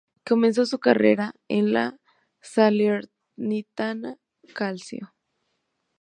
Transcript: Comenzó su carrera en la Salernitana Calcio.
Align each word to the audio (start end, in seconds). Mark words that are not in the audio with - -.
Comenzó 0.25 0.65
su 0.65 0.79
carrera 0.79 1.35
en 1.47 1.73
la 1.73 1.99
Salernitana 2.39 4.17
Calcio. 4.55 5.13